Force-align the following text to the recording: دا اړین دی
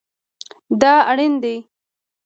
دا 0.81 0.93
اړین 1.11 1.33
دی 1.43 1.55